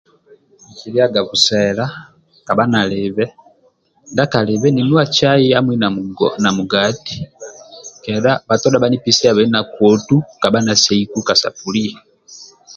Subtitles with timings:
[0.71, 1.85] Nkiliaga busela
[2.45, 3.25] kabha nalibe
[4.11, 5.77] ndia kalibe ninuwa cai hamui
[6.43, 7.17] na mugati
[8.03, 11.99] kedha bhatodha bhanipesiliabe na kotu kabha naseiku ka sapuliya.